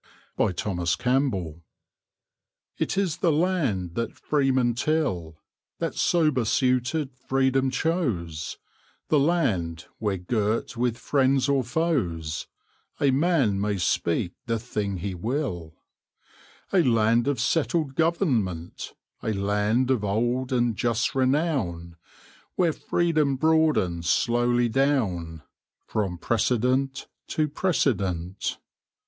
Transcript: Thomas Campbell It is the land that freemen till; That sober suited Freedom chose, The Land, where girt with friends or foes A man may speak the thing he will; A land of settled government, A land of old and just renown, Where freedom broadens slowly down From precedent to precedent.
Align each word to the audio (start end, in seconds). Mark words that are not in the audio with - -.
Thomas 0.55 0.95
Campbell 0.95 1.61
It 2.79 2.97
is 2.97 3.17
the 3.17 3.31
land 3.31 3.93
that 3.93 4.17
freemen 4.17 4.73
till; 4.73 5.37
That 5.77 5.93
sober 5.93 6.43
suited 6.43 7.11
Freedom 7.13 7.69
chose, 7.69 8.57
The 9.09 9.19
Land, 9.19 9.85
where 9.99 10.17
girt 10.17 10.75
with 10.75 10.97
friends 10.97 11.47
or 11.47 11.63
foes 11.63 12.47
A 12.99 13.11
man 13.11 13.61
may 13.61 13.77
speak 13.77 14.33
the 14.47 14.57
thing 14.57 14.97
he 14.97 15.13
will; 15.13 15.75
A 16.73 16.81
land 16.81 17.27
of 17.27 17.39
settled 17.39 17.93
government, 17.93 18.93
A 19.21 19.33
land 19.33 19.91
of 19.91 20.03
old 20.03 20.51
and 20.51 20.75
just 20.75 21.13
renown, 21.13 21.95
Where 22.55 22.73
freedom 22.73 23.35
broadens 23.35 24.09
slowly 24.09 24.67
down 24.67 25.43
From 25.85 26.17
precedent 26.17 27.07
to 27.27 27.47
precedent. 27.47 28.57